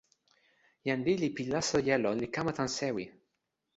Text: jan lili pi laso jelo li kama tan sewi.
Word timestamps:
jan 0.87 1.03
lili 1.07 1.29
pi 1.35 1.43
laso 1.53 1.77
jelo 1.87 2.09
li 2.21 2.27
kama 2.35 2.51
tan 2.57 2.69
sewi. 2.77 3.05